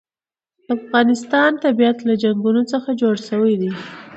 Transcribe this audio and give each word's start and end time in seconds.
د 0.67 0.67
افغانستان 0.77 1.51
طبیعت 1.65 1.97
له 2.07 2.13
چنګلونه 2.21 2.63
څخه 2.71 2.89
جوړ 3.01 3.15
شوی 3.29 3.53
دی. 3.61 3.71